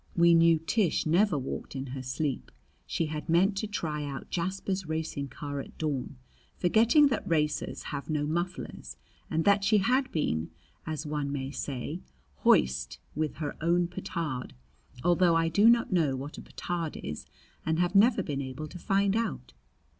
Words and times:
We 0.15 0.33
knew 0.33 0.57
Tish 0.57 1.05
never 1.05 1.37
walked 1.37 1.75
in 1.75 1.85
her 1.93 2.01
sleep. 2.01 2.49
She 2.87 3.05
had 3.05 3.29
meant 3.29 3.55
to 3.57 3.67
try 3.67 4.03
out 4.03 4.31
Jasper's 4.31 4.87
racing 4.87 5.27
car 5.27 5.59
at 5.59 5.77
dawn, 5.77 6.17
forgetting 6.57 7.09
that 7.09 7.29
racers 7.29 7.83
have 7.93 8.09
no 8.09 8.25
mufflers, 8.25 8.97
and 9.29 9.47
she 9.63 9.77
had 9.77 10.11
been, 10.11 10.49
as 10.87 11.05
one 11.05 11.31
may 11.31 11.51
say, 11.51 12.01
hoist 12.37 12.97
with 13.13 13.35
her 13.35 13.55
own 13.61 13.87
petard 13.87 14.55
although 15.03 15.35
I 15.35 15.49
do 15.49 15.69
not 15.69 15.93
know 15.93 16.15
what 16.15 16.39
a 16.39 16.41
petard 16.41 16.97
is 16.97 17.27
and 17.63 17.77
have 17.77 17.93
never 17.93 18.23
been 18.23 18.41
able 18.41 18.65
to 18.69 18.79
find 18.79 19.15
out. 19.15 19.53